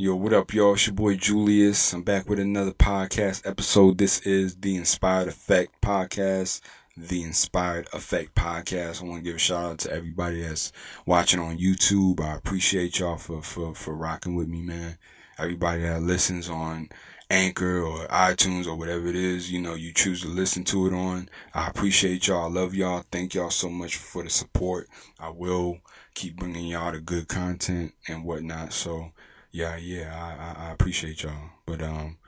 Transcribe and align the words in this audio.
Yo, 0.00 0.14
what 0.14 0.32
up, 0.32 0.54
y'all? 0.54 0.74
It's 0.74 0.86
your 0.86 0.94
boy 0.94 1.16
Julius. 1.16 1.92
I'm 1.92 2.02
back 2.02 2.28
with 2.28 2.38
another 2.38 2.70
podcast 2.70 3.44
episode. 3.44 3.98
This 3.98 4.20
is 4.20 4.54
the 4.54 4.76
Inspired 4.76 5.26
Effect 5.26 5.72
Podcast. 5.82 6.60
The 6.96 7.24
Inspired 7.24 7.88
Effect 7.92 8.34
Podcast. 8.36 9.02
I 9.02 9.06
want 9.06 9.24
to 9.24 9.28
give 9.28 9.34
a 9.34 9.40
shout 9.40 9.64
out 9.64 9.78
to 9.78 9.92
everybody 9.92 10.42
that's 10.42 10.70
watching 11.04 11.40
on 11.40 11.58
YouTube. 11.58 12.20
I 12.20 12.36
appreciate 12.36 13.00
y'all 13.00 13.16
for, 13.16 13.42
for, 13.42 13.74
for 13.74 13.92
rocking 13.92 14.36
with 14.36 14.46
me, 14.46 14.62
man. 14.62 14.98
Everybody 15.36 15.82
that 15.82 16.02
listens 16.02 16.48
on 16.48 16.90
Anchor 17.28 17.82
or 17.82 18.06
iTunes 18.06 18.68
or 18.68 18.76
whatever 18.76 19.08
it 19.08 19.16
is, 19.16 19.50
you 19.50 19.60
know, 19.60 19.74
you 19.74 19.92
choose 19.92 20.22
to 20.22 20.28
listen 20.28 20.62
to 20.64 20.86
it 20.86 20.92
on. 20.92 21.28
I 21.52 21.66
appreciate 21.66 22.28
y'all. 22.28 22.44
I 22.44 22.60
love 22.60 22.72
y'all. 22.72 23.04
Thank 23.10 23.34
y'all 23.34 23.50
so 23.50 23.68
much 23.68 23.96
for 23.96 24.22
the 24.22 24.30
support. 24.30 24.88
I 25.18 25.30
will 25.30 25.80
keep 26.18 26.36
bringing 26.36 26.66
y'all 26.66 26.90
the 26.90 26.98
good 26.98 27.28
content 27.28 27.94
and 28.08 28.24
whatnot. 28.24 28.72
So, 28.72 29.12
yeah, 29.52 29.76
yeah, 29.76 30.12
I, 30.12 30.64
I, 30.64 30.68
I 30.68 30.72
appreciate 30.72 31.22
y'all. 31.22 31.50
But 31.64 31.80
um, 31.80 32.18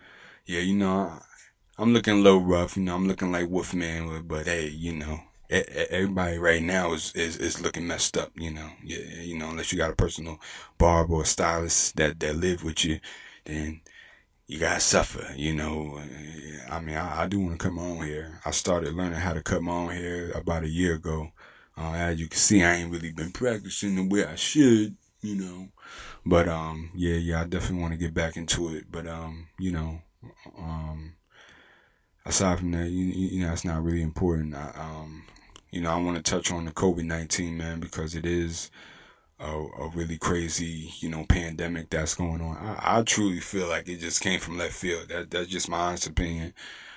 yeah, 0.46 0.60
you 0.60 0.76
know, 0.76 1.20
I, 1.76 1.82
am 1.82 1.92
looking 1.92 2.14
a 2.14 2.22
little 2.22 2.42
rough. 2.42 2.76
You 2.76 2.84
know, 2.84 2.94
I'm 2.94 3.08
looking 3.08 3.32
like 3.32 3.48
Wolfman, 3.48 4.22
but 4.28 4.46
hey, 4.46 4.68
you 4.68 4.92
know, 4.92 5.20
everybody 5.50 6.38
right 6.38 6.62
now 6.62 6.92
is, 6.92 7.12
is 7.16 7.36
is 7.36 7.60
looking 7.60 7.88
messed 7.88 8.16
up. 8.16 8.30
You 8.36 8.52
know, 8.52 8.68
yeah, 8.84 9.22
you 9.22 9.36
know, 9.36 9.50
unless 9.50 9.72
you 9.72 9.78
got 9.78 9.90
a 9.90 9.96
personal 9.96 10.40
barber 10.78 11.14
or 11.14 11.24
stylist 11.24 11.96
that 11.96 12.20
that 12.20 12.36
live 12.36 12.62
with 12.62 12.84
you, 12.84 13.00
then 13.44 13.80
you 14.46 14.60
gotta 14.60 14.80
suffer. 14.80 15.34
You 15.34 15.54
know, 15.54 16.00
I 16.70 16.78
mean, 16.78 16.96
I, 16.96 17.22
I 17.22 17.26
do 17.26 17.40
want 17.40 17.58
to 17.58 17.64
cut 17.64 17.72
my 17.72 17.82
own 17.82 18.06
hair. 18.06 18.40
I 18.44 18.52
started 18.52 18.94
learning 18.94 19.18
how 19.18 19.34
to 19.34 19.42
cut 19.42 19.62
my 19.62 19.72
own 19.72 19.90
hair 19.90 20.30
about 20.30 20.62
a 20.62 20.68
year 20.68 20.94
ago. 20.94 21.32
Uh, 21.76 21.92
as 21.94 22.20
you 22.20 22.28
can 22.28 22.38
see, 22.38 22.62
I 22.62 22.74
ain't 22.74 22.92
really 22.92 23.12
been 23.12 23.32
practicing 23.32 23.96
the 23.96 24.06
way 24.06 24.24
I 24.24 24.34
should. 24.34 24.96
You 25.22 25.36
know. 25.36 25.68
But 26.24 26.48
um, 26.48 26.90
yeah, 26.94 27.16
yeah, 27.16 27.40
I 27.42 27.44
definitely 27.44 27.80
want 27.80 27.92
to 27.92 27.98
get 27.98 28.14
back 28.14 28.36
into 28.36 28.74
it. 28.74 28.86
But 28.90 29.06
um, 29.06 29.48
you 29.58 29.72
know, 29.72 30.00
um, 30.58 31.14
aside 32.24 32.58
from 32.58 32.72
that, 32.72 32.88
you, 32.90 33.04
you 33.04 33.46
know, 33.46 33.52
it's 33.52 33.64
not 33.64 33.82
really 33.82 34.02
important. 34.02 34.54
I, 34.54 34.72
um, 34.76 35.24
you 35.70 35.80
know, 35.80 35.90
I 35.90 36.00
want 36.00 36.16
to 36.16 36.22
touch 36.22 36.50
on 36.50 36.64
the 36.64 36.72
COVID 36.72 37.04
nineteen 37.04 37.56
man 37.56 37.80
because 37.80 38.14
it 38.14 38.26
is 38.26 38.70
a, 39.38 39.50
a, 39.50 39.88
really 39.94 40.18
crazy, 40.18 40.92
you 40.98 41.08
know, 41.08 41.24
pandemic 41.24 41.90
that's 41.90 42.14
going 42.14 42.40
on. 42.42 42.56
I, 42.56 42.98
I 42.98 43.02
truly 43.02 43.40
feel 43.40 43.68
like 43.68 43.88
it 43.88 43.98
just 43.98 44.20
came 44.20 44.40
from 44.40 44.58
left 44.58 44.74
field. 44.74 45.08
That 45.08 45.30
that's 45.30 45.48
just 45.48 45.68
my 45.68 45.78
honest 45.78 46.06
opinion. 46.06 46.54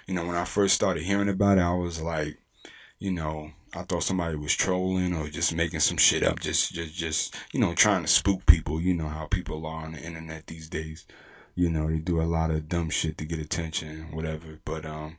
You 0.08 0.16
know, 0.16 0.26
when 0.26 0.36
I 0.36 0.44
first 0.44 0.76
started 0.76 1.04
hearing 1.04 1.30
about 1.30 1.58
it, 1.58 1.62
I 1.62 1.74
was 1.74 2.02
like, 2.02 2.38
you 3.04 3.12
know, 3.12 3.52
I 3.74 3.82
thought 3.82 4.04
somebody 4.04 4.38
was 4.38 4.54
trolling 4.54 5.14
or 5.14 5.28
just 5.28 5.54
making 5.54 5.82
some 5.82 5.98
shit 5.98 6.24
up, 6.24 6.40
just, 6.40 6.72
just, 6.72 6.96
just, 6.96 7.36
you 7.52 7.60
know, 7.60 7.74
trying 7.74 8.04
to 8.04 8.08
spook 8.08 8.46
people. 8.46 8.80
You 8.80 8.94
know 8.94 9.10
how 9.10 9.26
people 9.26 9.66
are 9.66 9.84
on 9.84 9.92
the 9.92 10.00
internet 10.02 10.48
these 10.48 10.70
days. 10.70 11.06
You 11.54 11.70
know, 11.70 11.90
they 11.90 11.98
do 11.98 12.22
a 12.22 12.24
lot 12.24 12.50
of 12.50 12.70
dumb 12.70 12.90
shit 12.90 13.18
to 13.18 13.26
get 13.26 13.40
attention, 13.40 14.08
whatever. 14.14 14.62
But, 14.64 14.86
um, 14.86 15.18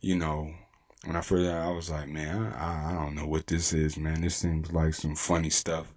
you 0.00 0.14
know, 0.14 0.54
when 1.06 1.16
I 1.16 1.22
first, 1.22 1.50
I 1.50 1.70
was 1.70 1.90
like, 1.90 2.06
man, 2.08 2.52
I, 2.52 2.92
I 2.92 2.92
don't 2.92 3.16
know 3.16 3.26
what 3.26 3.48
this 3.48 3.72
is, 3.72 3.96
man. 3.96 4.20
This 4.20 4.36
seems 4.36 4.70
like 4.70 4.94
some 4.94 5.16
funny 5.16 5.50
stuff. 5.50 5.92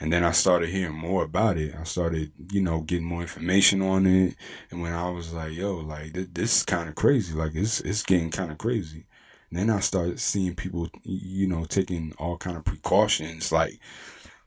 And 0.00 0.12
then 0.12 0.24
I 0.24 0.32
started 0.32 0.70
hearing 0.70 0.96
more 0.96 1.22
about 1.22 1.56
it. 1.56 1.72
I 1.78 1.84
started, 1.84 2.32
you 2.50 2.62
know, 2.62 2.80
getting 2.80 3.06
more 3.06 3.22
information 3.22 3.80
on 3.80 4.06
it. 4.06 4.34
And 4.72 4.82
when 4.82 4.92
I 4.92 5.08
was 5.08 5.32
like, 5.32 5.52
yo, 5.52 5.76
like, 5.76 6.14
this, 6.14 6.26
this 6.32 6.56
is 6.56 6.62
kind 6.64 6.88
of 6.88 6.96
crazy. 6.96 7.32
Like, 7.32 7.52
it's, 7.54 7.80
it's 7.80 8.02
getting 8.02 8.32
kind 8.32 8.50
of 8.50 8.58
crazy. 8.58 9.06
Then 9.54 9.70
I 9.70 9.80
started 9.80 10.20
seeing 10.20 10.54
people, 10.54 10.88
you 11.02 11.46
know, 11.46 11.64
taking 11.64 12.12
all 12.18 12.36
kind 12.36 12.56
of 12.56 12.64
precautions. 12.64 13.52
Like, 13.52 13.78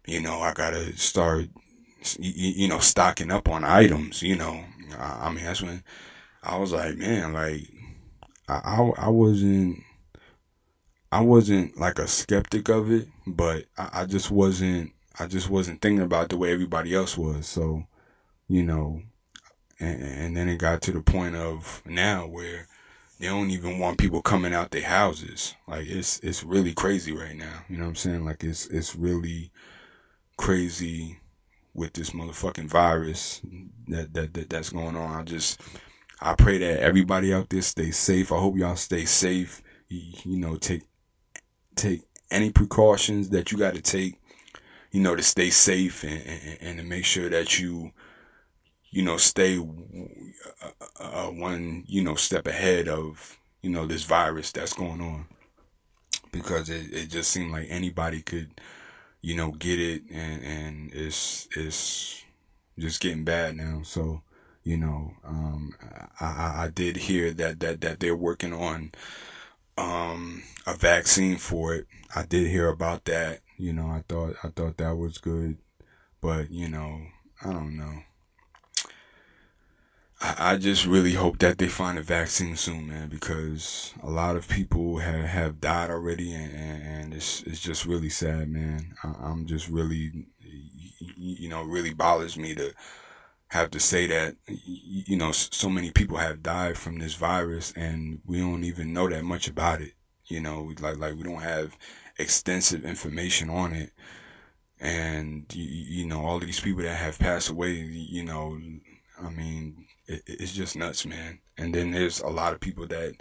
you 0.06 0.22
know, 0.22 0.40
I 0.40 0.54
gotta 0.54 0.98
start, 0.98 1.48
you 2.20 2.68
know, 2.68 2.80
stocking 2.80 3.32
up 3.32 3.48
on 3.50 3.64
items. 3.64 4.22
You 4.22 4.36
know, 4.36 4.64
I 4.98 5.30
mean, 5.30 5.46
that's 5.46 5.62
when 5.62 5.84
I 6.44 6.58
was 6.58 6.72
like, 6.72 6.98
man, 6.98 7.34
like, 7.34 7.68
I, 8.48 8.56
I, 8.56 8.92
I 9.06 9.10
wasn't, 9.10 9.84
I 11.12 11.22
wasn't 11.22 11.78
like 11.78 12.00
a 12.00 12.08
skeptic 12.08 12.70
of 12.70 12.92
it, 12.92 13.08
but 13.26 13.66
I, 13.78 14.02
I 14.02 14.06
just 14.06 14.32
wasn't, 14.32 14.92
I 15.20 15.28
just 15.28 15.50
wasn't 15.50 15.82
thinking 15.82 16.04
about 16.04 16.30
the 16.30 16.38
way 16.38 16.52
everybody 16.52 16.94
else 16.94 17.17
was. 17.17 17.48
So, 17.48 17.86
you 18.48 18.64
know, 18.64 19.02
and, 19.80 20.02
and 20.02 20.38
then 20.38 20.50
it 20.50 20.58
got 20.58 20.82
to 20.84 20.92
the 20.92 21.02
point 21.02 21.36
of 21.36 21.82
now 21.86 22.28
where 22.28 22.67
they 23.20 23.28
don't 23.28 23.50
even 23.50 23.80
want 23.80 23.98
people 23.98 24.22
coming 24.22 24.54
out 24.54 24.72
their 24.72 24.83
houses. 24.83 25.55
Like 25.67 25.88
it's 25.88 26.20
it's 26.20 26.44
really 26.44 26.73
crazy 26.73 27.11
right 27.11 27.36
now. 27.36 27.64
You 27.67 27.78
know 27.78 27.83
what 27.83 27.89
I'm 27.89 27.95
saying? 27.95 28.26
Like 28.26 28.44
it's 28.44 28.67
it's 28.67 28.95
really 28.95 29.52
crazy 30.38 31.20
with 31.73 31.94
this 31.94 32.11
motherfucking 32.11 32.70
virus 32.70 33.42
that 33.88 34.14
that, 34.14 34.33
that 34.33 34.50
that's 34.50 34.70
going 34.70 34.95
on. 34.95 35.16
I 35.20 35.23
just 35.23 35.60
I 36.22 36.36
pray 36.36 36.58
that 36.60 36.80
everybody 36.80 37.33
out 37.33 37.50
there 37.50 37.61
stay 37.61 37.92
safe. 37.92 38.32
I 38.32 38.38
hope 38.38 38.58
y'all 38.58 38.76
stay 38.76 39.05
safe. 39.05 39.61
You, 39.88 40.02
you 40.23 40.38
know, 40.38 40.55
take 40.58 40.84
take 41.76 42.04
any 42.30 42.52
precautions 42.52 43.30
that 43.30 43.52
you 43.52 43.58
got 43.58 43.76
to 43.76 43.82
take. 43.82 44.20
You 44.92 45.02
know, 45.02 45.16
to 45.16 45.23
stay 45.23 45.49
safe 45.49 46.04
and, 46.04 46.22
and, 46.26 46.58
and 46.61 46.78
to 46.80 46.84
make 46.84 47.04
sure 47.04 47.30
that 47.30 47.60
you 47.60 47.92
you 48.98 49.04
know, 49.04 49.18
stay 49.18 49.60
uh, 49.60 50.70
uh, 51.00 51.28
one, 51.28 51.84
you 51.86 52.04
know, 52.04 52.16
step 52.16 52.48
ahead 52.48 52.88
of, 52.88 53.38
you 53.62 53.70
know, 53.70 53.86
this 53.86 54.06
virus 54.06 54.52
that's 54.52 54.74
going 54.74 55.00
on. 55.00 55.28
Because 56.32 56.68
it, 56.72 56.92
it 56.92 57.12
just 57.12 57.30
seemed 57.30 57.52
like 57.52 57.68
anybody 57.70 58.24
could, 58.24 58.60
you 59.22 59.36
know, 59.36 59.52
get 59.52 59.80
it 59.80 60.02
and, 60.12 60.44
and 60.44 60.94
it's, 60.96 61.48
it's 61.56 62.24
just 62.80 63.00
getting 63.00 63.24
bad 63.24 63.56
now. 63.56 63.82
So, 63.84 64.24
you 64.64 64.78
know, 64.78 65.12
um, 65.24 65.76
I, 66.20 66.64
I 66.64 66.72
did 66.74 66.98
hear 66.98 67.34
that, 67.34 67.60
that, 67.60 67.82
that 67.82 68.00
they're 68.00 68.16
working 68.16 68.52
on, 68.52 68.94
um, 69.78 70.42
a 70.66 70.74
vaccine 70.74 71.38
for 71.38 71.76
it. 71.76 71.86
I 72.16 72.24
did 72.24 72.48
hear 72.48 72.68
about 72.68 73.06
that. 73.06 73.42
You 73.58 73.74
know, 73.74 73.90
I 73.90 74.04
thought, 74.10 74.38
I 74.44 74.48
thought 74.48 74.78
that 74.78 74.96
was 74.98 75.20
good, 75.20 75.60
but 76.20 76.50
you 76.50 76.68
know, 76.68 77.00
I 77.46 77.54
don't 77.54 77.78
know. 77.78 78.02
I 80.20 80.58
just 80.58 80.86
really 80.88 81.14
hope 81.14 81.38
that 81.39 81.60
they 81.60 81.67
find 81.67 82.00
a 82.00 82.02
vaccine 82.02 82.55
soon, 82.55 82.88
man, 82.88 83.10
because 83.10 83.94
a 84.02 84.10
lot 84.10 84.36
of 84.36 84.48
people 84.48 84.98
have, 84.98 85.26
have 85.26 85.61
died 85.61 85.92
already, 85.92 86.33
and, 86.33 86.52
and 86.54 87.14
it's 87.14 87.44
it's 87.44 87.60
just 87.60 87.86
really 87.86 88.10
sad, 88.10 88.50
man. 88.50 88.95
I, 89.04 89.30
am 89.30 89.45
just 89.45 89.70
really, 89.70 90.26
you 91.17 91.50
know, 91.50 91.61
really 91.61 91.94
bothers 91.94 92.36
me 92.36 92.55
to 92.55 92.73
have 93.50 93.70
to 93.72 93.80
say 93.80 94.08
that, 94.08 94.36
you 94.48 95.17
know, 95.17 95.32
so 95.32 95.70
many 95.70 95.92
people 95.92 96.17
have 96.17 96.42
died 96.42 96.80
from 96.80 96.98
this 96.98 97.14
virus, 97.14 97.72
and 97.73 98.20
we 98.26 98.39
don't 98.39 98.64
even 98.64 98.94
know 98.94 99.08
that 99.08 99.23
much 99.23 99.48
about 99.48 99.82
it. 99.82 99.94
You 100.26 100.42
know, 100.42 100.73
like 100.80 100.98
like 100.98 101.16
we 101.16 101.23
don't 101.23 101.44
have 101.44 101.78
extensive 102.17 102.84
information 102.86 103.52
on 103.52 103.72
it, 103.73 103.92
and 104.80 105.45
you, 105.54 105.64
you 106.02 106.05
know, 106.08 106.26
all 106.26 106.39
these 106.39 106.60
people 106.60 106.82
that 106.82 106.95
have 106.95 107.20
passed 107.20 107.49
away, 107.49 107.73
you 107.73 108.23
know, 108.23 108.60
I 109.22 109.30
mean 109.30 109.88
it, 110.08 110.23
it's 110.26 110.54
just 110.54 110.76
nuts, 110.76 111.05
man. 111.05 111.39
And 111.58 111.73
then 111.73 111.92
there's 111.92 112.20
a 112.22 112.30
lot 112.30 112.54
of 112.54 112.60
people 112.60 112.88
that, 112.88 113.16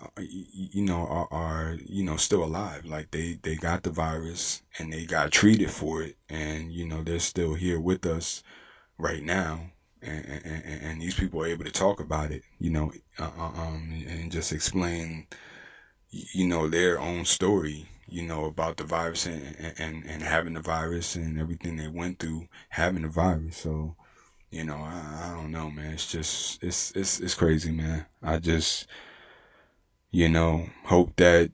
uh, 0.00 0.20
you 0.20 0.82
know, 0.82 1.06
are, 1.06 1.28
are, 1.30 1.76
you 1.84 2.04
know, 2.04 2.16
still 2.16 2.44
alive. 2.44 2.84
Like 2.84 3.10
they, 3.10 3.38
they 3.42 3.56
got 3.56 3.82
the 3.82 3.90
virus 3.90 4.62
and 4.78 4.92
they 4.92 5.04
got 5.04 5.30
treated 5.30 5.70
for 5.70 6.02
it. 6.02 6.16
And, 6.28 6.72
you 6.72 6.86
know, 6.86 7.02
they're 7.02 7.18
still 7.18 7.54
here 7.54 7.80
with 7.80 8.04
us 8.06 8.42
right 8.98 9.22
now. 9.22 9.70
And, 10.00 10.24
and, 10.44 10.82
and 10.82 11.02
these 11.02 11.14
people 11.14 11.42
are 11.42 11.46
able 11.46 11.64
to 11.64 11.72
talk 11.72 11.98
about 11.98 12.30
it, 12.30 12.42
you 12.60 12.70
know, 12.70 12.92
uh, 13.18 13.30
uh, 13.36 13.60
um, 13.60 14.04
and 14.06 14.30
just 14.30 14.52
explain, 14.52 15.26
you 16.10 16.46
know, 16.46 16.68
their 16.68 17.00
own 17.00 17.24
story, 17.24 17.88
you 18.06 18.22
know, 18.22 18.44
about 18.44 18.76
the 18.76 18.84
virus 18.84 19.26
and, 19.26 19.74
and, 19.76 20.04
and 20.04 20.22
having 20.22 20.54
the 20.54 20.60
virus 20.60 21.16
and 21.16 21.36
everything 21.36 21.76
they 21.76 21.88
went 21.88 22.20
through 22.20 22.46
having 22.68 23.02
the 23.02 23.08
virus. 23.08 23.56
So, 23.56 23.96
you 24.50 24.64
know, 24.64 24.76
I, 24.76 25.26
I 25.26 25.34
don't 25.34 25.50
know, 25.50 25.70
man. 25.70 25.92
It's 25.92 26.10
just 26.10 26.62
it's 26.62 26.92
it's 26.92 27.20
it's 27.20 27.34
crazy, 27.34 27.70
man. 27.70 28.06
I 28.22 28.38
just 28.38 28.86
you 30.10 30.28
know 30.28 30.66
hope 30.84 31.14
that 31.16 31.50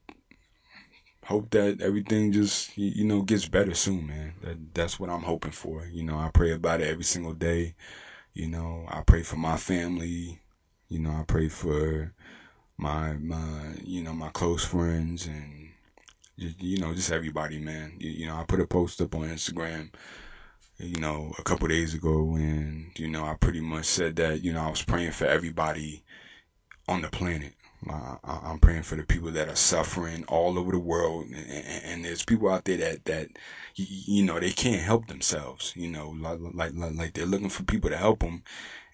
hope 1.25 1.51
that 1.51 1.81
everything 1.81 2.33
just 2.33 2.77
you 2.77 3.05
know 3.05 3.23
gets 3.23 3.49
better 3.49 3.75
soon, 3.75 4.07
man. 4.07 4.35
That 4.43 4.75
that's 4.75 5.01
what 5.01 5.11
I'm 5.11 5.23
hoping 5.23 5.51
for. 5.53 5.87
You 5.87 6.05
know, 6.05 6.19
I 6.19 6.31
pray 6.33 6.53
about 6.53 6.81
it 6.81 6.89
every 6.89 7.05
single 7.05 7.35
day. 7.35 7.75
You 8.33 8.49
know, 8.49 8.87
I 8.89 9.03
pray 9.03 9.23
for 9.23 9.37
my 9.37 9.57
family. 9.57 10.41
You 10.89 11.01
know, 11.01 11.11
I 11.11 11.25
pray 11.27 11.49
for 11.49 12.15
my 12.77 13.15
my 13.15 13.75
you 13.83 14.03
know 14.03 14.13
my 14.13 14.29
close 14.31 14.65
friends 14.65 15.27
and 15.27 15.71
you 16.37 16.79
know 16.79 16.95
just 16.95 17.11
everybody, 17.13 17.59
man. 17.59 17.95
You, 17.99 18.11
you 18.11 18.27
know, 18.27 18.37
I 18.37 18.45
put 18.45 18.61
a 18.61 18.67
post 18.67 19.01
up 19.01 19.15
on 19.17 19.23
Instagram 19.23 19.91
you 20.79 21.01
know, 21.01 21.33
a 21.39 21.43
couple 21.43 21.69
days 21.69 21.95
ago 21.95 22.35
and, 22.37 22.91
you 22.99 23.09
know, 23.09 23.25
I 23.25 23.35
pretty 23.35 23.61
much 23.61 23.87
said 23.87 24.17
that, 24.17 24.43
you 24.43 24.53
know, 24.53 24.63
I 24.63 24.71
was 24.71 24.83
praying 24.83 25.13
for 25.13 25.27
everybody 25.27 26.05
on 26.89 27.03
the 27.03 27.09
planet. 27.09 27.55
I, 27.89 28.51
am 28.51 28.59
praying 28.59 28.85
for 28.85 28.97
the 28.97 29.03
people 29.03 29.31
that 29.33 29.49
are 29.49 29.57
suffering 29.57 30.25
all 30.27 30.59
over 30.59 30.73
the 30.73 30.79
world, 30.79 31.27
and, 31.27 31.83
and, 31.85 32.05
there's 32.05 32.25
people 32.25 32.49
out 32.49 32.65
there 32.65 32.77
that 32.79 33.05
that 33.05 33.29
you 33.75 34.25
know 34.25 34.41
they 34.41 34.51
can't 34.51 34.81
help 34.81 35.07
themselves. 35.07 35.73
You 35.77 35.89
know, 35.89 36.11
like, 36.19 36.39
like 36.55 36.73
like 36.75 37.13
they're 37.13 37.27
looking 37.27 37.51
for 37.51 37.63
people 37.65 37.91
to 37.91 37.97
help 37.97 38.21
them, 38.21 38.43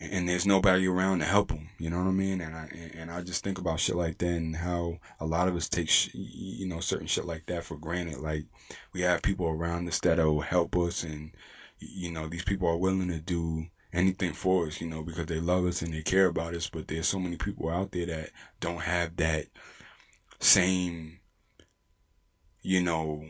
and 0.00 0.28
there's 0.28 0.46
nobody 0.46 0.86
around 0.86 1.20
to 1.20 1.24
help 1.24 1.48
them. 1.48 1.68
You 1.78 1.90
know 1.90 1.98
what 1.98 2.08
I 2.08 2.12
mean? 2.12 2.40
And 2.40 2.56
I 2.56 2.68
and 2.94 3.10
I 3.10 3.22
just 3.22 3.44
think 3.44 3.58
about 3.58 3.80
shit 3.80 3.96
like 3.96 4.18
that 4.18 4.26
and 4.26 4.56
how 4.56 4.98
a 5.20 5.26
lot 5.26 5.48
of 5.48 5.56
us 5.56 5.68
take 5.68 5.88
sh- 5.88 6.10
you 6.14 6.66
know 6.66 6.80
certain 6.80 7.06
shit 7.06 7.26
like 7.26 7.46
that 7.46 7.64
for 7.64 7.76
granted. 7.76 8.18
Like 8.18 8.46
we 8.92 9.02
have 9.02 9.22
people 9.22 9.46
around 9.46 9.86
us 9.88 10.00
that'll 10.00 10.40
help 10.40 10.76
us, 10.76 11.04
and 11.04 11.32
you 11.80 12.10
know 12.12 12.28
these 12.28 12.44
people 12.44 12.68
are 12.68 12.76
willing 12.76 13.08
to 13.08 13.18
do 13.18 13.66
anything 13.92 14.32
for 14.32 14.66
us, 14.66 14.80
you 14.80 14.88
know, 14.88 15.02
because 15.02 15.26
they 15.26 15.40
love 15.40 15.64
us 15.66 15.82
and 15.82 15.92
they 15.92 16.02
care 16.02 16.26
about 16.26 16.54
us. 16.54 16.68
But 16.68 16.88
there's 16.88 17.08
so 17.08 17.18
many 17.18 17.36
people 17.36 17.68
out 17.68 17.92
there 17.92 18.06
that 18.06 18.30
don't 18.60 18.82
have 18.82 19.16
that 19.16 19.46
same, 20.38 21.20
you 22.62 22.82
know, 22.82 23.24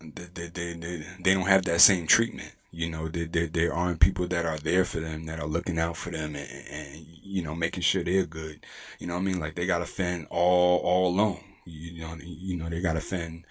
they, 0.00 0.48
they, 0.48 0.48
they, 0.74 1.04
they, 1.22 1.34
don't 1.34 1.48
have 1.48 1.64
that 1.64 1.80
same 1.80 2.06
treatment. 2.06 2.52
You 2.70 2.90
know, 2.90 3.08
there, 3.08 3.26
there, 3.26 3.46
there 3.46 3.74
aren't 3.74 4.00
people 4.00 4.26
that 4.28 4.44
are 4.44 4.58
there 4.58 4.84
for 4.84 5.00
them, 5.00 5.26
that 5.26 5.40
are 5.40 5.46
looking 5.46 5.78
out 5.78 5.96
for 5.96 6.10
them 6.10 6.34
and, 6.34 6.50
and, 6.70 7.06
you 7.22 7.42
know, 7.42 7.54
making 7.54 7.82
sure 7.82 8.02
they're 8.02 8.26
good. 8.26 8.64
You 8.98 9.06
know 9.06 9.16
I 9.16 9.20
mean? 9.20 9.38
Like 9.38 9.54
they 9.54 9.66
got 9.66 9.78
to 9.78 9.86
fend 9.86 10.26
all, 10.30 10.78
all 10.78 11.08
alone. 11.08 11.40
You 11.64 12.02
know, 12.02 12.16
you 12.22 12.56
know, 12.56 12.68
they 12.68 12.82
got 12.82 12.94
to 12.94 13.00
fend 13.00 13.46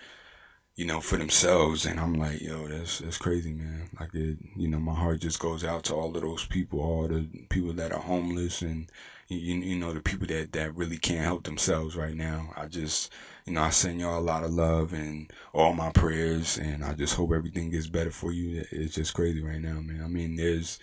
you 0.75 0.85
know, 0.85 1.01
for 1.01 1.17
themselves. 1.17 1.85
And 1.85 1.99
I'm 1.99 2.15
like, 2.15 2.41
yo, 2.41 2.67
that's 2.67 2.99
that's 2.99 3.17
crazy, 3.17 3.53
man. 3.53 3.89
Like 3.99 4.13
it, 4.13 4.37
you 4.55 4.67
know, 4.67 4.79
my 4.79 4.93
heart 4.95 5.21
just 5.21 5.39
goes 5.39 5.63
out 5.63 5.83
to 5.85 5.95
all 5.95 6.15
of 6.15 6.21
those 6.21 6.45
people, 6.45 6.81
all 6.81 7.07
the 7.07 7.27
people 7.49 7.73
that 7.73 7.91
are 7.91 7.99
homeless, 7.99 8.61
and 8.61 8.89
you, 9.27 9.55
you 9.55 9.75
know, 9.75 9.93
the 9.93 10.01
people 10.01 10.27
that 10.27 10.51
that 10.53 10.75
really 10.75 10.97
can't 10.97 11.23
help 11.23 11.43
themselves 11.43 11.95
right 11.95 12.15
now. 12.15 12.53
I 12.55 12.65
just, 12.65 13.11
you 13.45 13.53
know, 13.53 13.61
I 13.61 13.69
send 13.69 13.99
y'all 13.99 14.19
a 14.19 14.21
lot 14.21 14.43
of 14.43 14.51
love 14.51 14.93
and 14.93 15.31
all 15.53 15.73
my 15.73 15.91
prayers, 15.91 16.57
and 16.57 16.83
I 16.83 16.93
just 16.93 17.15
hope 17.15 17.31
everything 17.31 17.69
gets 17.71 17.87
better 17.87 18.11
for 18.11 18.31
you. 18.31 18.63
It's 18.71 18.95
just 18.95 19.13
crazy 19.13 19.41
right 19.41 19.61
now, 19.61 19.79
man. 19.79 20.01
I 20.03 20.07
mean, 20.07 20.35
there's 20.35 20.79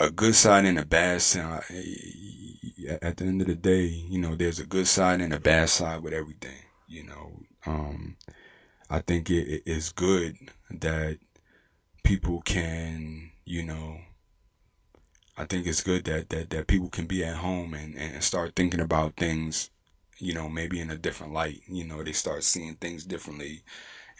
a 0.00 0.10
good 0.10 0.34
side 0.34 0.64
and 0.64 0.78
a 0.78 0.84
bad 0.84 1.22
side. 1.22 1.62
At 3.00 3.16
the 3.16 3.24
end 3.24 3.40
of 3.40 3.46
the 3.46 3.54
day, 3.54 3.84
you 3.86 4.18
know, 4.18 4.34
there's 4.34 4.58
a 4.58 4.66
good 4.66 4.86
side 4.86 5.20
and 5.22 5.32
a 5.32 5.40
bad 5.40 5.70
side 5.70 6.02
with 6.02 6.12
everything. 6.12 6.58
You 6.86 7.04
know, 7.04 7.40
um, 7.66 8.16
I 8.90 9.00
think 9.00 9.30
it 9.30 9.62
is 9.66 9.90
good 9.92 10.36
that 10.70 11.18
people 12.02 12.42
can, 12.42 13.32
you 13.44 13.62
know, 13.62 13.98
I 15.36 15.46
think 15.46 15.66
it's 15.66 15.82
good 15.82 16.04
that, 16.04 16.28
that, 16.28 16.50
that 16.50 16.66
people 16.66 16.88
can 16.88 17.06
be 17.06 17.24
at 17.24 17.36
home 17.36 17.74
and, 17.74 17.96
and 17.96 18.22
start 18.22 18.54
thinking 18.54 18.80
about 18.80 19.16
things, 19.16 19.70
you 20.18 20.32
know, 20.32 20.48
maybe 20.48 20.80
in 20.80 20.90
a 20.90 20.98
different 20.98 21.32
light. 21.32 21.62
You 21.66 21.84
know, 21.84 22.02
they 22.02 22.12
start 22.12 22.44
seeing 22.44 22.76
things 22.76 23.04
differently 23.04 23.62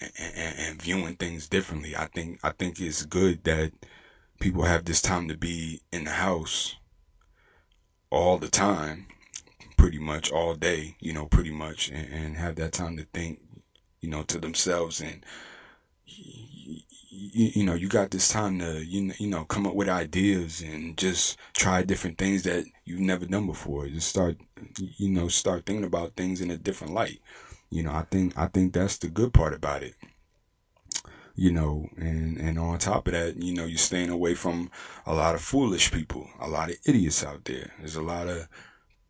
and, 0.00 0.12
and, 0.18 0.58
and 0.58 0.82
viewing 0.82 1.16
things 1.16 1.48
differently. 1.48 1.94
I 1.94 2.06
think, 2.06 2.40
I 2.42 2.50
think 2.50 2.80
it's 2.80 3.04
good 3.04 3.44
that 3.44 3.72
people 4.40 4.64
have 4.64 4.86
this 4.86 5.02
time 5.02 5.28
to 5.28 5.36
be 5.36 5.82
in 5.92 6.04
the 6.04 6.12
house 6.12 6.76
all 8.10 8.38
the 8.38 8.48
time, 8.48 9.06
pretty 9.76 9.98
much 9.98 10.32
all 10.32 10.54
day, 10.54 10.96
you 11.00 11.12
know, 11.12 11.26
pretty 11.26 11.52
much, 11.52 11.90
and, 11.90 12.12
and 12.12 12.36
have 12.36 12.56
that 12.56 12.72
time 12.72 12.96
to 12.96 13.06
think 13.12 13.40
you 14.04 14.10
know, 14.10 14.22
to 14.22 14.38
themselves 14.38 15.00
and 15.00 15.24
you, 16.06 16.82
you, 17.54 17.64
know, 17.64 17.72
you 17.72 17.88
got 17.88 18.10
this 18.10 18.28
time 18.28 18.58
to, 18.58 18.84
you 18.84 19.00
know, 19.00 19.14
you 19.18 19.28
know, 19.28 19.44
come 19.44 19.66
up 19.66 19.74
with 19.74 19.88
ideas 19.88 20.60
and 20.60 20.94
just 20.98 21.38
try 21.54 21.82
different 21.82 22.18
things 22.18 22.42
that 22.42 22.66
you've 22.84 23.00
never 23.00 23.24
done 23.24 23.46
before. 23.46 23.88
Just 23.88 24.08
start, 24.10 24.36
you 24.76 25.08
know, 25.08 25.28
start 25.28 25.64
thinking 25.64 25.86
about 25.86 26.16
things 26.16 26.42
in 26.42 26.50
a 26.50 26.58
different 26.58 26.92
light. 26.92 27.22
You 27.70 27.82
know, 27.82 27.92
I 27.92 28.02
think, 28.02 28.36
I 28.36 28.46
think 28.48 28.74
that's 28.74 28.98
the 28.98 29.08
good 29.08 29.32
part 29.32 29.54
about 29.54 29.82
it. 29.82 29.94
You 31.34 31.50
know, 31.50 31.88
and, 31.96 32.36
and 32.36 32.58
on 32.58 32.78
top 32.78 33.06
of 33.06 33.14
that, 33.14 33.42
you 33.42 33.54
know, 33.54 33.64
you're 33.64 33.78
staying 33.78 34.10
away 34.10 34.34
from 34.34 34.70
a 35.06 35.14
lot 35.14 35.34
of 35.34 35.40
foolish 35.40 35.90
people, 35.90 36.28
a 36.38 36.46
lot 36.46 36.68
of 36.68 36.76
idiots 36.84 37.24
out 37.24 37.46
there. 37.46 37.72
There's 37.78 37.96
a 37.96 38.02
lot 38.02 38.28
of 38.28 38.48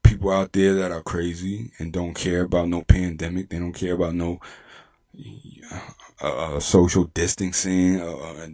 people 0.05 0.31
out 0.31 0.53
there 0.53 0.75
that 0.75 0.93
are 0.93 1.03
crazy 1.03 1.73
and 1.79 1.93
don't 1.93 2.15
care 2.15 2.43
about 2.43 2.69
no 2.69 2.83
pandemic. 2.83 3.49
They 3.49 3.59
don't 3.59 3.73
care 3.73 3.95
about 3.95 4.15
no 4.15 4.39
uh, 6.21 6.57
uh, 6.57 6.61
social 6.61 7.05
distancing. 7.05 8.01
Uh, 8.01 8.17
uh 8.17 8.47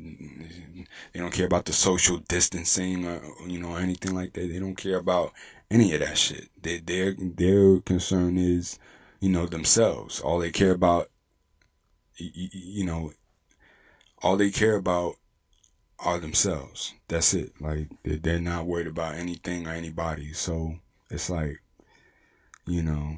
they 1.12 1.18
don't 1.18 1.32
care 1.32 1.46
about 1.46 1.64
the 1.64 1.72
social 1.72 2.18
distancing 2.28 3.06
or 3.06 3.20
you 3.46 3.58
know 3.58 3.76
anything 3.76 4.14
like 4.14 4.32
that. 4.34 4.48
They 4.48 4.58
don't 4.58 4.76
care 4.76 4.98
about 4.98 5.32
any 5.70 5.92
of 5.94 6.00
that 6.00 6.18
shit. 6.18 6.48
They, 6.60 6.78
their 6.78 7.14
their 7.18 7.80
concern 7.80 8.38
is 8.38 8.78
you 9.20 9.30
know 9.30 9.46
themselves. 9.46 10.20
All 10.20 10.38
they 10.38 10.50
care 10.50 10.72
about, 10.72 11.10
you, 12.16 12.48
you 12.52 12.84
know, 12.84 13.12
all 14.22 14.36
they 14.36 14.50
care 14.50 14.76
about 14.76 15.16
are 15.98 16.18
themselves. 16.18 16.94
That's 17.08 17.34
it. 17.34 17.52
Like 17.60 17.88
they're 18.04 18.40
not 18.40 18.66
worried 18.66 18.86
about 18.86 19.16
anything 19.16 19.66
or 19.66 19.70
anybody. 19.70 20.32
So 20.32 20.76
it's 21.10 21.28
like, 21.28 21.60
you 22.66 22.82
know, 22.82 23.16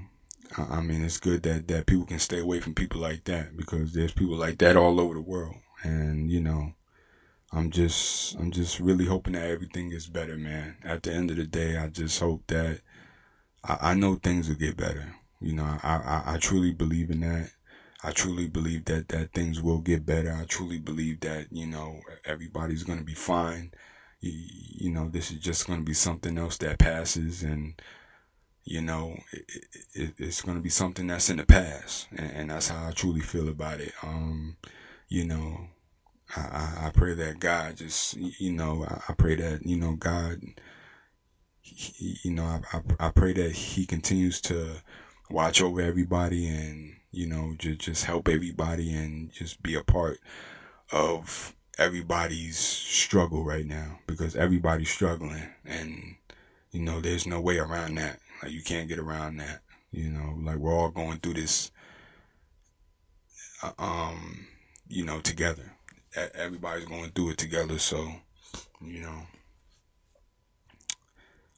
I 0.59 0.81
mean, 0.81 1.03
it's 1.03 1.19
good 1.19 1.43
that, 1.45 1.69
that 1.69 1.87
people 1.87 2.05
can 2.05 2.19
stay 2.19 2.39
away 2.39 2.61
from 2.61 2.75
people 2.75 3.01
like 3.01 3.25
that 3.25 3.57
because 3.57 3.93
there's 3.93 4.13
people 4.13 4.37
like 4.37 4.59
that 4.59 4.77
all 4.77 5.01
over 5.01 5.15
the 5.15 5.23
world. 5.23 5.57
And, 5.83 6.31
you 6.31 6.41
know, 6.41 6.75
I'm 7.53 7.71
just, 7.71 8.35
I'm 8.37 8.51
just 8.51 8.79
really 8.79 9.07
hoping 9.07 9.33
that 9.33 9.51
everything 9.51 9.93
is 9.93 10.07
better, 10.07 10.37
man. 10.37 10.77
At 10.85 11.03
the 11.03 11.13
end 11.13 11.31
of 11.31 11.37
the 11.37 11.47
day, 11.47 11.79
I 11.79 11.89
just 11.89 12.21
hope 12.21 12.47
that 12.49 12.81
I, 13.65 13.79
I 13.81 13.95
know 13.95 14.17
things 14.17 14.49
will 14.49 14.57
get 14.57 14.77
better. 14.77 15.15
You 15.41 15.55
know, 15.55 15.65
I, 15.83 15.97
I, 15.97 16.35
I 16.35 16.39
truly 16.39 16.73
believe 16.73 17.11
in 17.11 17.21
that. 17.21 17.51
I 18.05 18.11
truly 18.11 18.49
believe 18.49 18.85
that, 18.87 19.09
that 19.09 19.33
things 19.33 19.63
will 19.63 19.79
get 19.79 20.05
better. 20.05 20.33
I 20.33 20.45
truly 20.45 20.79
believe 20.79 21.21
that, 21.21 21.47
you 21.51 21.67
know, 21.67 22.01
everybody's 22.25 22.83
going 22.83 22.99
to 22.99 23.05
be 23.05 23.15
fine. 23.15 23.73
You, 24.21 24.33
you 24.35 24.91
know, 24.91 25.09
this 25.09 25.31
is 25.31 25.39
just 25.39 25.67
going 25.67 25.79
to 25.79 25.85
be 25.85 25.95
something 25.95 26.37
else 26.37 26.59
that 26.59 26.79
passes 26.79 27.43
and, 27.43 27.81
you 28.65 28.81
know, 28.81 29.19
it, 29.33 29.45
it, 29.95 30.15
it's 30.19 30.43
going 30.43 30.57
to 30.57 30.63
be 30.63 30.69
something 30.69 31.07
that's 31.07 31.31
in 31.31 31.39
the 31.39 31.47
past. 31.47 32.09
And, 32.17 32.31
and, 32.33 32.51
that's 32.51 32.69
how 32.69 32.89
I 32.89 32.93
truly 32.93 33.21
feel 33.21 33.49
about 33.49 33.81
it. 33.81 33.93
Um, 34.03 34.57
you 35.09 35.25
know, 35.25 35.67
I, 36.37 36.87
I 36.87 36.91
pray 36.95 37.15
that 37.15 37.41
God 37.41 37.77
just, 37.77 38.17
you 38.17 38.53
know, 38.53 38.87
I, 39.09 39.13
pray 39.15 39.35
that, 39.37 39.67
you 39.67 39.77
know, 39.77 39.97
God, 39.97 40.41
he, 41.61 42.19
you 42.23 42.33
know, 42.33 42.45
I, 42.45 42.61
I, 42.73 43.07
I 43.07 43.11
pray 43.11 43.33
that 43.35 43.53
he 43.53 43.85
continues 43.85 44.41
to 44.43 44.77
watch 45.29 45.61
over 45.61 45.81
everybody 45.81 46.47
and, 46.47 46.97
you 47.11 47.27
know, 47.27 47.55
just, 47.59 47.81
just 47.81 48.05
help 48.05 48.29
everybody 48.29 48.95
and 48.95 49.33
just 49.33 49.63
be 49.63 49.75
a 49.75 49.83
part 49.83 50.19
of 50.93 51.55
everybody's 51.79 52.59
struggle 52.59 53.45
right 53.45 53.67
now 53.67 53.99
because 54.07 54.37
everybody's 54.37 54.91
struggling 54.91 55.49
and, 55.65 56.17
you 56.71 56.81
know, 56.81 57.01
there's 57.01 57.27
no 57.27 57.41
way 57.41 57.59
around 57.59 57.97
that. 57.97 58.21
Like 58.43 58.53
you 58.53 58.63
can't 58.63 58.89
get 58.89 58.99
around 58.99 59.37
that. 59.39 59.61
You 59.93 60.11
know, 60.11 60.39
like 60.43 60.57
we're 60.57 60.75
all 60.75 60.89
going 60.89 61.19
through 61.19 61.35
this, 61.35 61.71
uh, 63.63 63.73
um, 63.79 64.47
you 64.89 65.05
know, 65.05 65.21
together. 65.21 65.73
Everybody's 66.35 66.87
going 66.87 67.11
through 67.11 67.31
it 67.31 67.39
together. 67.39 67.79
So, 67.79 68.11
you 68.81 69.01
know, 69.01 69.23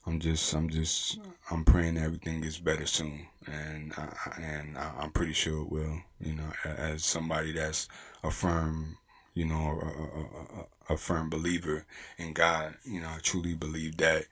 I'm 0.06 0.20
just, 0.20 0.52
I'm 0.52 0.68
just, 0.68 1.18
I'm 1.50 1.64
praying 1.64 1.96
everything 1.96 2.40
gets 2.40 2.58
better 2.58 2.86
soon, 2.86 3.26
and 3.46 3.92
I, 3.96 4.40
and 4.40 4.76
I'm 4.76 5.10
pretty 5.10 5.32
sure 5.32 5.62
it 5.62 5.70
will. 5.70 6.00
You 6.20 6.34
know, 6.34 6.52
as 6.64 7.04
somebody 7.04 7.52
that's 7.52 7.88
a 8.22 8.30
firm, 8.30 8.98
you 9.32 9.46
know, 9.46 9.54
a, 9.54 9.86
a, 10.20 10.92
a, 10.92 10.94
a 10.94 10.96
firm 10.96 11.30
believer 11.30 11.86
in 12.18 12.32
God, 12.32 12.74
you 12.84 13.00
know, 13.00 13.08
I 13.08 13.18
truly 13.22 13.54
believe 13.54 13.96
that 13.98 14.26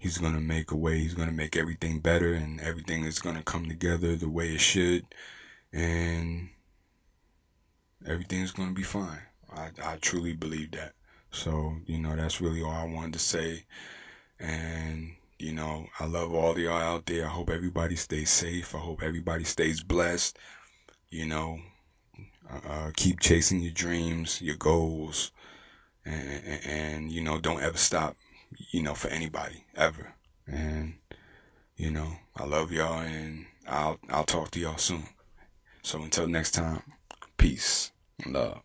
He's 0.00 0.16
going 0.16 0.32
to 0.32 0.40
make 0.40 0.70
a 0.70 0.76
way. 0.76 0.98
He's 0.98 1.12
going 1.12 1.28
to 1.28 1.34
make 1.34 1.58
everything 1.58 1.98
better 1.98 2.32
and 2.32 2.58
everything 2.58 3.04
is 3.04 3.18
going 3.18 3.36
to 3.36 3.42
come 3.42 3.68
together 3.68 4.16
the 4.16 4.30
way 4.30 4.54
it 4.54 4.60
should. 4.62 5.04
And 5.74 6.48
everything's 8.06 8.50
going 8.50 8.70
to 8.70 8.74
be 8.74 8.82
fine. 8.82 9.20
I, 9.54 9.68
I 9.84 9.96
truly 10.00 10.32
believe 10.32 10.70
that. 10.70 10.94
So, 11.32 11.74
you 11.84 11.98
know, 11.98 12.16
that's 12.16 12.40
really 12.40 12.62
all 12.62 12.70
I 12.70 12.86
wanted 12.86 13.12
to 13.12 13.18
say. 13.18 13.66
And, 14.38 15.16
you 15.38 15.52
know, 15.52 15.84
I 15.98 16.06
love 16.06 16.32
all 16.32 16.58
y'all 16.58 16.80
out 16.80 17.04
there. 17.04 17.26
I 17.26 17.28
hope 17.28 17.50
everybody 17.50 17.96
stays 17.96 18.30
safe. 18.30 18.74
I 18.74 18.78
hope 18.78 19.02
everybody 19.02 19.44
stays 19.44 19.82
blessed. 19.82 20.38
You 21.10 21.26
know, 21.26 21.58
uh, 22.50 22.90
keep 22.96 23.20
chasing 23.20 23.60
your 23.60 23.72
dreams, 23.74 24.40
your 24.40 24.56
goals, 24.56 25.30
and, 26.06 26.42
and, 26.46 26.60
and, 26.64 27.12
you 27.12 27.20
know, 27.20 27.38
don't 27.38 27.62
ever 27.62 27.76
stop 27.76 28.16
you 28.70 28.82
know, 28.82 28.94
for 28.94 29.08
anybody 29.08 29.64
ever. 29.76 30.14
And, 30.46 30.94
you 31.76 31.90
know, 31.90 32.12
I 32.36 32.44
love 32.44 32.72
y'all 32.72 33.00
and 33.00 33.46
I'll, 33.66 33.98
I'll 34.08 34.24
talk 34.24 34.50
to 34.52 34.60
y'all 34.60 34.78
soon. 34.78 35.04
So 35.82 36.02
until 36.02 36.26
next 36.26 36.52
time, 36.52 36.82
peace 37.36 37.92
love. 38.26 38.62